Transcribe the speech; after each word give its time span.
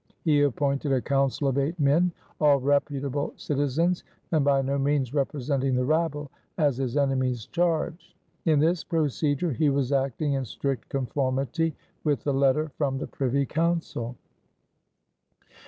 He 0.23 0.41
appointed 0.41 0.91
a 0.91 0.99
council 0.99 1.47
of 1.47 1.59
eight 1.59 1.79
men, 1.79 2.11
all 2.39 2.59
reputable 2.59 3.33
citizens 3.35 4.03
and 4.31 4.43
by 4.43 4.63
no 4.63 4.79
means 4.79 5.13
representing 5.13 5.75
the 5.75 5.85
rabble, 5.85 6.31
as 6.57 6.77
his 6.77 6.97
enemies 6.97 7.45
charged. 7.45 8.15
In 8.45 8.57
this 8.59 8.83
procedure 8.83 9.51
he 9.53 9.69
was 9.69 9.91
acting 9.91 10.33
in 10.33 10.43
strict 10.45 10.89
conformity 10.89 11.75
with 12.03 12.23
the 12.23 12.33
letter 12.33 12.69
from 12.79 12.97
the 12.97 13.05
Privy 13.05 13.45
Council. 13.45 14.15